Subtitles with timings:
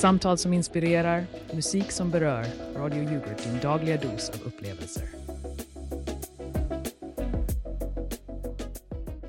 [0.00, 2.46] Samtal som inspirerar, musik som berör.
[2.76, 5.04] Radio Yoghurt, din dagliga dos av upplevelser.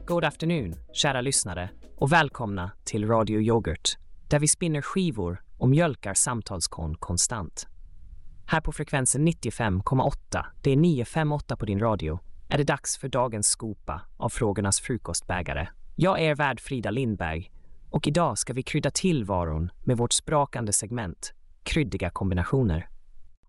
[0.05, 3.97] God afternoon, kära lyssnare, och välkomna till Radio Yoghurt,
[4.29, 7.67] där vi spinner skivor och mjölkar samtalskon konstant.
[8.45, 12.19] Här på frekvensen 95,8, det är 958 på din radio,
[12.49, 15.67] är det dags för dagens skopa av frågornas frukostbägare.
[15.95, 17.51] Jag är värd Frida Lindberg
[17.91, 22.89] och idag ska vi krydda tillvaron med vårt sprakande segment, kryddiga kombinationer.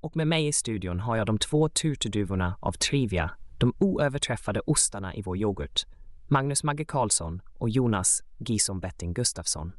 [0.00, 5.14] Och med mig i studion har jag de två turturduvorna av Trivia, de oöverträffade ostarna
[5.14, 5.86] i vår yoghurt,
[6.28, 9.72] Magnus Magge Karlsson och Jonas Gison Betting Gustafsson.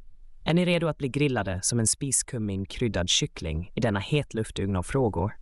[0.44, 4.82] Är ni redo att bli grillade som en spiskummin kryddad kyckling i denna hetluftugn av
[4.82, 5.36] frågor?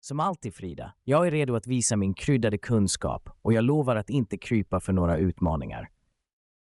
[0.00, 4.10] Som alltid Frida, jag är redo att visa min kryddade kunskap och jag lovar att
[4.10, 5.88] inte krypa för några utmaningar.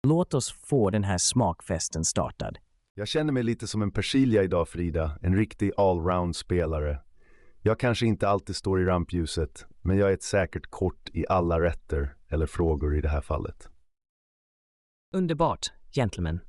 [0.07, 2.59] Låt oss få den här smakfesten startad.
[2.95, 6.99] Jag känner mig lite som en persilja idag Frida, en riktig allround-spelare.
[7.63, 11.61] Jag kanske inte alltid står i rampljuset, men jag är ett säkert kort i alla
[11.61, 13.69] rätter, eller frågor i det här fallet.
[15.15, 16.41] Underbart, gentlemen.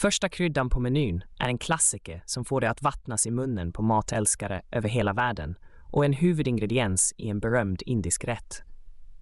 [0.00, 3.82] Första kryddan på menyn är en klassiker som får det att vattnas i munnen på
[3.82, 5.54] matälskare över hela världen
[5.92, 8.62] och en huvudingrediens i en berömd indisk rätt.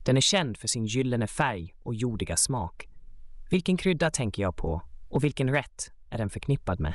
[0.04, 2.88] Den är känd för sin gyllene färg och jordiga smak.
[3.50, 6.94] Vilken krydda tänker jag på och vilken rätt är den förknippad med?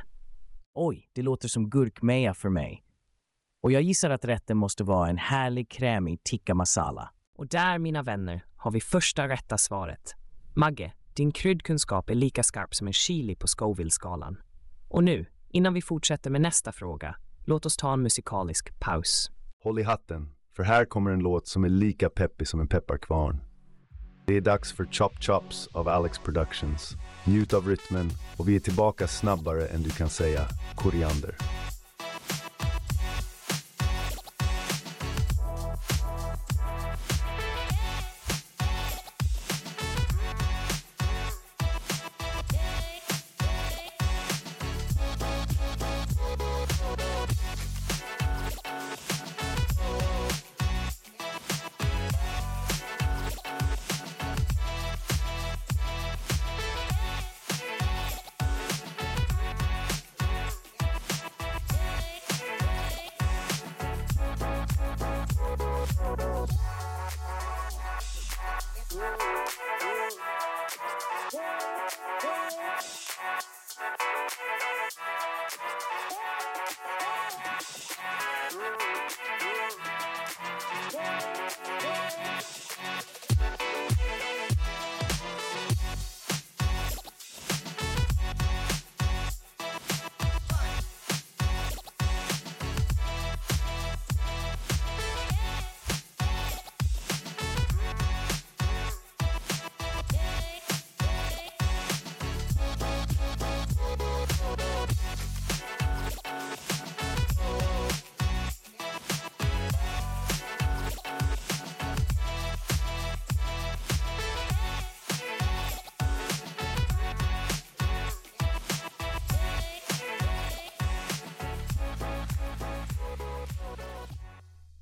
[0.74, 2.84] Oj, det låter som gurkmeja för mig.
[3.64, 7.10] Och jag gissar att rätten måste vara en härlig krämig tikka masala.
[7.38, 10.16] Och där, mina vänner, har vi första rätta svaret.
[10.56, 14.38] Magge, din kryddkunskap är lika skarp som en chili på Scoville-skalan.
[14.88, 17.16] Och nu, innan vi fortsätter med nästa fråga,
[17.46, 19.32] låt oss ta en musikalisk paus.
[19.64, 23.53] Håll i hatten, för här kommer en låt som är lika peppig som en pepparkvarn.
[24.26, 26.96] Det är dags för Chop Chops av Alex Productions.
[27.26, 31.36] Njut av rytmen och vi är tillbaka snabbare än du kan säga koriander.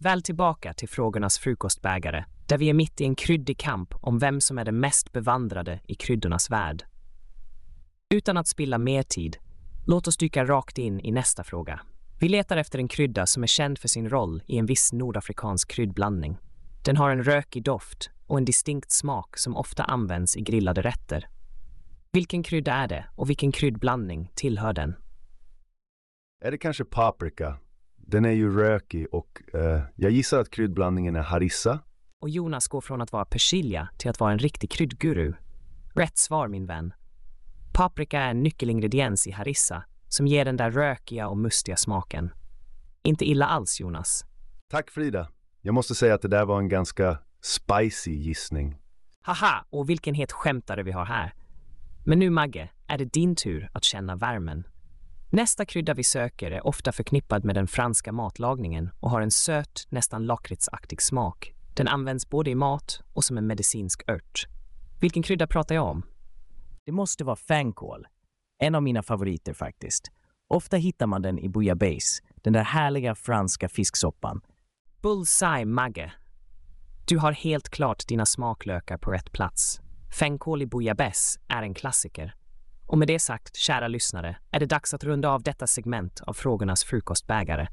[0.04, 4.42] Väl tillbaka till frågornas frukostbägare, där vi är mitt i en kryddig kamp om vem
[4.42, 6.84] som är den mest bevandrade i kryddornas värld.
[8.14, 9.38] Utan att spilla mer tid,
[9.88, 11.82] låt oss dyka rakt in i nästa fråga.
[12.20, 15.72] Vi letar efter en krydda som är känd för sin roll i en viss nordafrikansk
[15.72, 16.38] kryddblandning.
[16.86, 21.28] Den har en rökig doft och en distinkt smak som ofta används i grillade rätter.
[22.12, 24.96] Vilken krydda är det och vilken kryddblandning tillhör den?
[26.44, 27.58] Är det kanske paprika?
[28.12, 31.80] Den är ju rökig och eh, jag gissar att kryddblandningen är harissa.
[32.22, 35.34] Och Jonas går från att vara persilja till att vara en riktig kryddguru.
[35.96, 36.94] Rätt svar, min vän.
[37.74, 42.32] Paprika är en nyckelingrediens i harissa som ger den där rökiga och mustiga smaken.
[43.04, 44.26] Inte illa alls, Jonas.
[44.70, 45.30] Tack Frida.
[45.62, 48.78] Jag måste säga att det där var en ganska spicy gissning.
[49.22, 51.34] Haha, och vilken het skämtare vi har här.
[52.06, 54.64] Men nu, Magge, är det din tur att känna värmen.
[55.34, 59.88] Nästa krydda vi söker är ofta förknippad med den franska matlagningen och har en söt,
[59.90, 61.54] nästan lakritsaktig smak.
[61.74, 64.48] Den används både i mat och som en medicinsk ört.
[65.02, 66.04] Vilken krydda pratar jag om?
[66.86, 68.08] Det måste vara fänkål.
[68.60, 70.12] En av mina favoriter faktiskt.
[70.48, 74.42] Ofta hittar man den i bouillabaisse, den där härliga franska fisksoppan.
[75.02, 76.14] Bullseye, Magge.
[77.08, 79.82] Du har helt klart dina smaklökar på rätt plats.
[80.20, 82.36] Fänkål i bouillabaisse är en klassiker.
[82.92, 86.34] Och med det sagt, kära lyssnare, är det dags att runda av detta segment av
[86.34, 87.68] frågornas frukostbägare.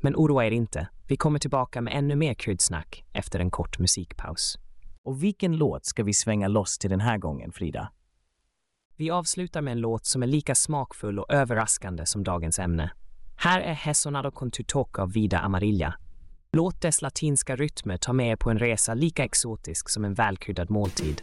[0.00, 4.58] Men oroa er inte, vi kommer tillbaka med ännu mer kryddsnack efter en kort musikpaus.
[5.02, 7.92] Och vilken låt ska vi svänga loss till den här gången, Frida?
[8.96, 12.90] Vi avslutar med en låt som är lika smakfull och överraskande som dagens ämne.
[13.36, 14.50] Här är Hesonado con
[14.98, 15.94] av Vida Amarilla.
[16.52, 20.70] Låt dess latinska rytmer ta med er på en resa lika exotisk som en välkryddad
[20.70, 21.22] måltid.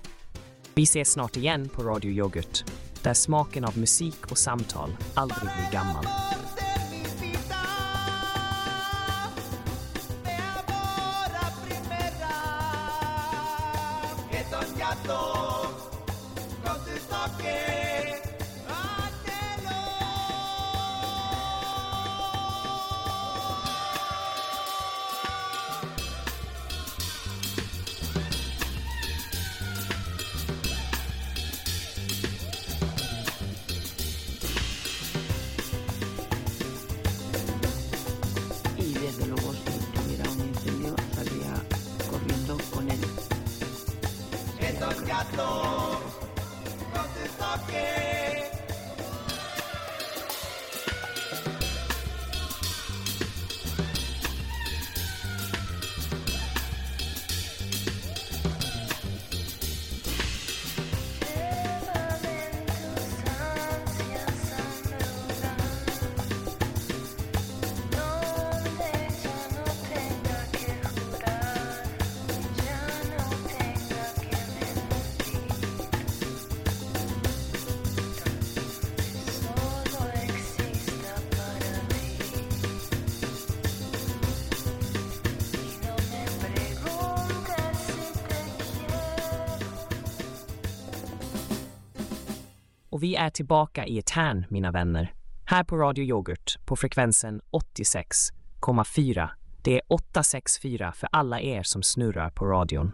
[0.76, 2.64] Vi ses snart igen på Radio Yoghurt,
[3.04, 6.06] där smaken av musik och samtal aldrig blir gammal.
[14.82, 15.51] y
[92.92, 95.14] Och vi är tillbaka i etern, mina vänner.
[95.46, 99.30] Här på Radio Yoghurt på frekvensen 86,4.
[99.62, 102.92] Det är 864 för alla er som snurrar på radion.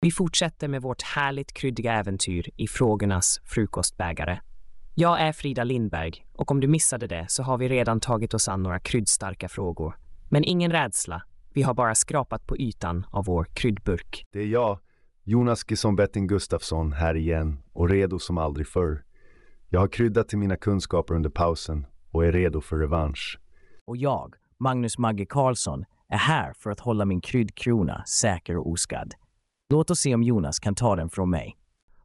[0.00, 4.40] Vi fortsätter med vårt härligt kryddiga äventyr i frågornas frukostbägare.
[4.94, 8.48] Jag är Frida Lindberg och om du missade det så har vi redan tagit oss
[8.48, 9.98] an några kryddstarka frågor.
[10.30, 11.22] Men ingen rädsla,
[11.52, 14.26] vi har bara skrapat på ytan av vår kryddburk.
[14.32, 14.78] Det är jag,
[15.24, 19.04] Jonas Gesson Betting Gustafsson, här igen och redo som aldrig förr.
[19.68, 23.38] Jag har kryddat till mina kunskaper under pausen och är redo för revansch.
[23.86, 29.14] Och jag, Magnus Magge Karlsson, är här för att hålla min kryddkrona säker och oskadd.
[29.72, 31.56] Låt oss se om Jonas kan ta den från mig.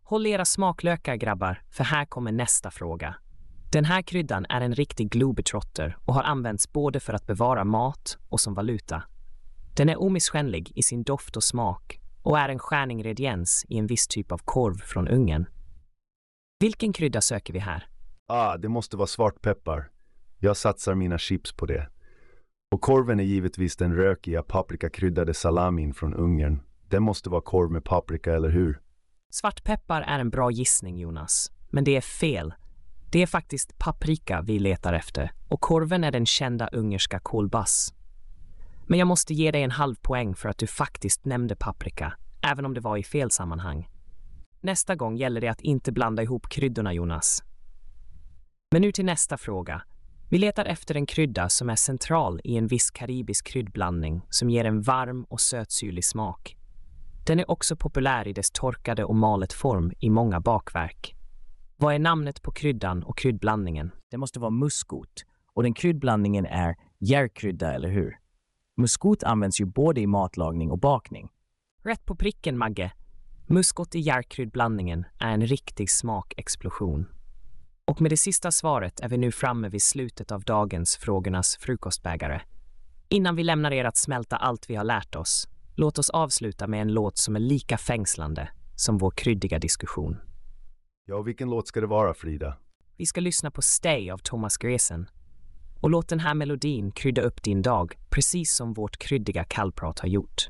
[0.04, 3.16] Håll era smaklökar grabbar, för här kommer nästa fråga.
[3.72, 8.18] Den här kryddan är en riktig globetrotter och har använts både för att bevara mat
[8.30, 9.04] och som valuta.
[9.78, 14.08] Den är omisskännlig i sin doft och smak och är en stjärningrediens i en viss
[14.08, 15.46] typ av korv från Ungern.
[16.60, 17.88] Vilken krydda söker vi här?
[18.28, 19.90] Ah, det måste vara svartpeppar.
[20.40, 21.90] Jag satsar mina chips på det.
[22.72, 26.62] Och korven är givetvis den rökiga paprikakryddade salamin från Ungern.
[26.90, 28.82] Den måste vara korv med paprika, eller hur?
[29.32, 31.52] Svartpeppar är en bra gissning, Jonas.
[31.70, 32.54] Men det är fel.
[33.12, 37.94] Det är faktiskt paprika vi letar efter och korven är den kända ungerska kolbass.
[38.90, 42.66] Men jag måste ge dig en halv poäng för att du faktiskt nämnde paprika, även
[42.66, 43.90] om det var i fel sammanhang.
[44.62, 47.44] Nästa gång gäller det att inte blanda ihop kryddorna, Jonas.
[48.72, 49.82] Men nu till nästa fråga.
[50.30, 54.66] Vi letar efter en krydda som är central i en viss karibisk kryddblandning som ger
[54.66, 56.58] en varm och sötsyrlig smak.
[57.28, 61.16] Den är också populär i dess torkade och malet form i många bakverk.
[61.78, 63.92] Vad är namnet på kryddan och kryddblandningen?
[64.12, 68.18] Det måste vara muskot och den kryddblandningen är järkrydda, eller hur?
[68.80, 71.30] Muskot används ju både i matlagning och bakning.
[71.84, 72.92] Rätt på pricken, Magge.
[73.48, 77.06] Muskot i järkryddblandningen är en riktig smakexplosion.
[77.86, 82.42] Och med det sista svaret är vi nu framme vid slutet av dagens Frågornas frukostbägare.
[83.10, 86.82] Innan vi lämnar er att smälta allt vi har lärt oss, låt oss avsluta med
[86.82, 90.18] en låt som är lika fängslande som vår kryddiga diskussion.
[91.06, 92.58] Ja, vilken låt ska det vara, Frida?
[92.98, 95.10] Vi ska lyssna på Stay av Thomas Gresen.
[95.82, 100.08] Och låt den här melodin krydda upp din dag, precis som vårt kryddiga kallprat har
[100.08, 100.50] gjort.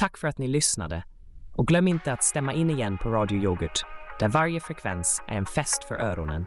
[0.00, 1.04] Tack för att ni lyssnade.
[1.52, 3.84] Och glöm inte att stämma in igen på Radio Yoghurt,
[4.20, 6.46] där varje frekvens är en fest för öronen.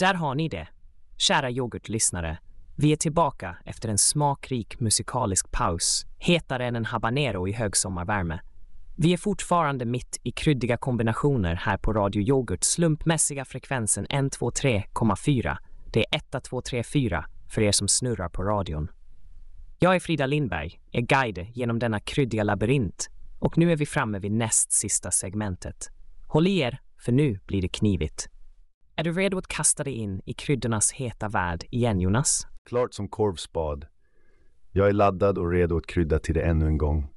[0.00, 0.68] Där har ni det.
[1.16, 2.38] Kära yoghurtlyssnare.
[2.76, 8.40] Vi är tillbaka efter en smakrik musikalisk paus, hetare än en habanero i högsommarvärme.
[8.96, 15.56] Vi är fortfarande mitt i kryddiga kombinationer här på Radio Yoghurt, slumpmässiga frekvensen 123,4.
[15.92, 18.90] Det är 1234 för er som snurrar på radion.
[19.78, 24.18] Jag är Frida Lindberg, er guide genom denna kryddiga labyrint och nu är vi framme
[24.18, 25.90] vid näst sista segmentet.
[26.26, 28.28] Håll i er, för nu blir det knivigt.
[29.00, 32.46] Är du redo att kasta dig in i kryddornas heta värld igen, Jonas?
[32.68, 33.86] Klart som korvspad.
[34.72, 37.08] Jag är laddad och redo att krydda till det ännu en gång.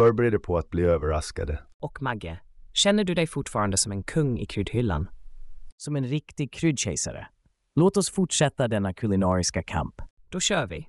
[0.00, 1.62] Förbered er på att bli överraskade.
[1.80, 2.40] Och Magge,
[2.72, 5.08] känner du dig fortfarande som en kung i kryddhyllan?
[5.76, 7.26] Som en riktig kryddkejsare.
[7.76, 10.02] Låt oss fortsätta denna kulinariska kamp.
[10.28, 10.88] Då kör vi!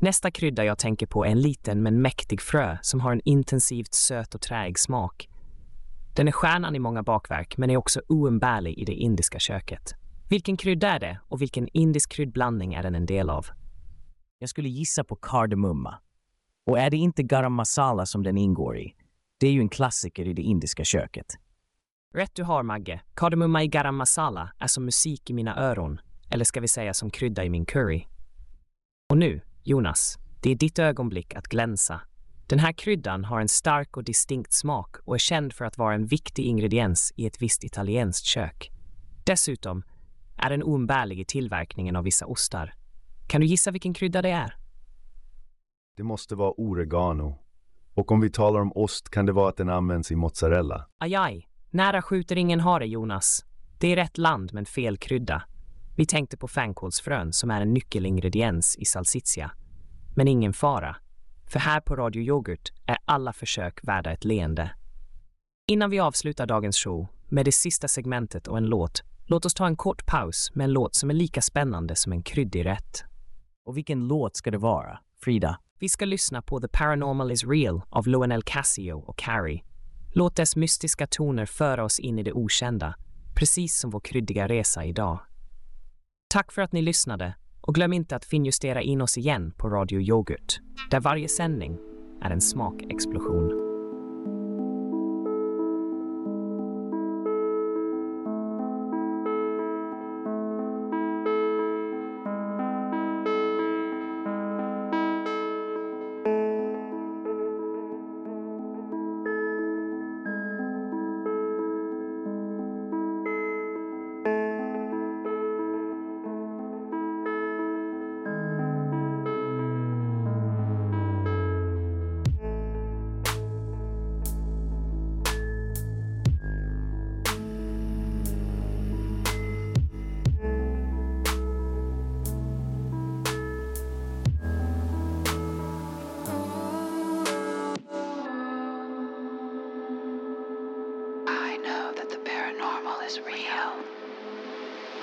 [0.00, 3.94] Nästa krydda jag tänker på är en liten men mäktig frö som har en intensivt
[3.94, 5.28] söt och träig smak.
[6.16, 9.94] Den är stjärnan i många bakverk men är också oumbärlig i det indiska köket.
[10.28, 13.46] Vilken krydda är det och vilken indisk kryddblandning är den en del av?
[14.38, 15.98] Jag skulle gissa på kardemumma.
[16.66, 18.94] Och är det inte garam masala som den ingår i?
[19.40, 21.26] Det är ju en klassiker i det indiska köket.
[22.14, 23.00] Rätt du har, Magge.
[23.14, 26.00] Kardemumma i garam masala är som musik i mina öron,
[26.30, 28.06] eller ska vi säga som krydda i min curry.
[29.10, 32.00] Och nu, Jonas, det är ditt ögonblick att glänsa.
[32.52, 35.94] Den här kryddan har en stark och distinkt smak och är känd för att vara
[35.94, 38.70] en viktig ingrediens i ett visst italienskt kök.
[39.24, 39.82] Dessutom
[40.36, 42.74] är den oumbärlig i tillverkningen av vissa ostar.
[43.28, 44.56] Kan du gissa vilken krydda det är?
[45.96, 47.38] Det måste vara oregano.
[47.94, 50.86] Och om vi talar om ost kan det vara att den används i mozzarella.
[50.98, 53.44] Ajaj, nära skjuter ingen hare, Jonas.
[53.78, 55.42] Det är rätt land men fel krydda.
[55.96, 59.50] Vi tänkte på fänkålsfrön som är en nyckelingrediens i salsiccia.
[60.16, 60.96] Men ingen fara,
[61.52, 64.70] för här på Radio Yoghurt är alla försök värda ett leende.
[65.66, 69.66] Innan vi avslutar dagens show med det sista segmentet och en låt, låt oss ta
[69.66, 73.04] en kort paus med en låt som är lika spännande som en kryddig rätt.
[73.64, 75.58] Och vilken låt ska det vara, Frida?
[75.78, 79.62] Vi ska lyssna på The Paranormal is Real av Lionel Cassio och Carrie.
[80.12, 82.94] Låt dess mystiska toner föra oss in i det okända,
[83.34, 85.20] precis som vår kryddiga resa idag.
[86.28, 90.00] Tack för att ni lyssnade och glöm inte att finjustera in oss igen på Radio
[90.00, 91.78] Yoghurt, där varje sändning
[92.22, 93.61] är en smakexplosion.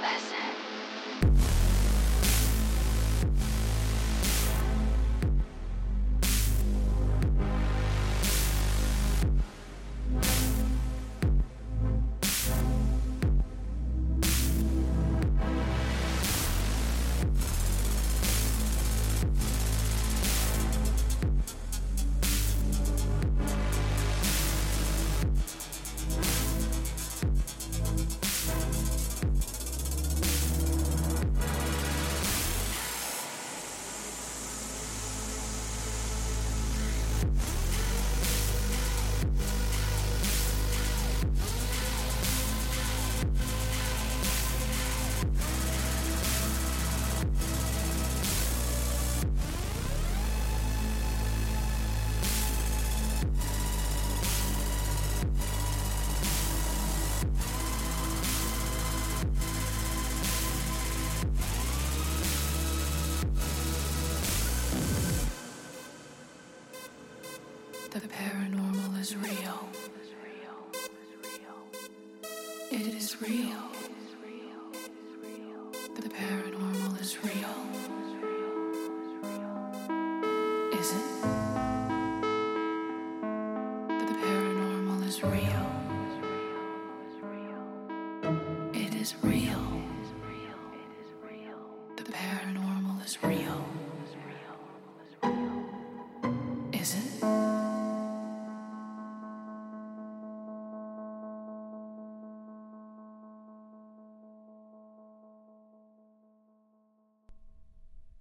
[0.02, 1.59] Listen.
[72.72, 73.72] It is real.
[75.96, 77.79] The paranormal is real.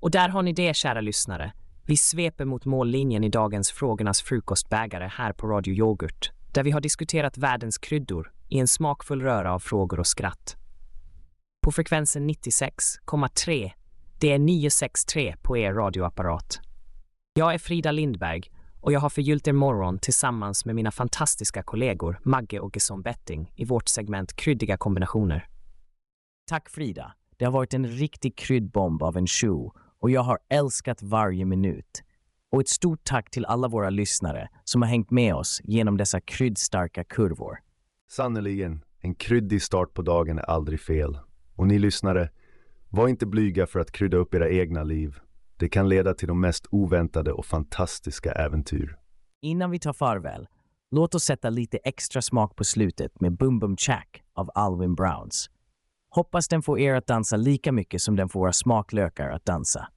[0.08, 1.52] Och där har ni det, kära lyssnare.
[1.86, 6.80] Vi sveper mot mållinjen i dagens Frågornas frukostbägare här på Radio Yoghurt, där vi har
[6.80, 10.56] diskuterat världens kryddor i en smakfull röra av frågor och skratt.
[11.62, 13.70] På frekvensen 96,3,
[14.20, 16.60] det är 963 på er radioapparat.
[17.34, 18.42] Jag är Frida Lindberg
[18.80, 23.52] och jag har förgyllt er morgon tillsammans med mina fantastiska kollegor Magge och Gesson Betting
[23.56, 25.48] i vårt segment Kryddiga kombinationer.
[26.50, 27.12] Tack Frida.
[27.36, 32.02] Det har varit en riktig kryddbomb av en show och jag har älskat varje minut.
[32.52, 36.20] Och ett stort tack till alla våra lyssnare som har hängt med oss genom dessa
[36.20, 37.58] kryddstarka kurvor.
[38.10, 41.18] Sannerligen, en kryddig start på dagen är aldrig fel.
[41.54, 42.30] Och ni lyssnare,
[42.90, 45.18] var inte blyga för att krydda upp era egna liv.
[45.56, 48.96] Det kan leda till de mest oväntade och fantastiska äventyr.
[49.42, 50.48] Innan vi tar farväl,
[50.90, 55.50] låt oss sätta lite extra smak på slutet med Boom Boom Chack av Alvin Browns.
[56.10, 59.88] Hoppas den får er att dansa lika mycket som den får våra smaklökar att dansa.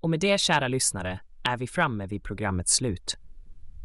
[0.00, 3.16] Och med det, kära lyssnare, är vi framme vid programmets slut.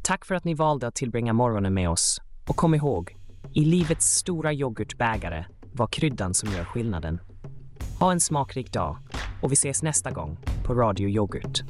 [0.04, 2.22] Tack för att ni valde att tillbringa morgonen med oss.
[2.50, 3.16] Och kom ihåg,
[3.54, 7.20] i livets stora yoghurtbägare var kryddan som gör skillnaden.
[8.00, 8.98] Ha en smakrik dag
[9.42, 11.64] och vi ses nästa gång på Radio Yoghurt.